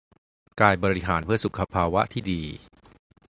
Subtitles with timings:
[0.59, 2.41] กายบริหารเพื่อสุขภาวะที่ดี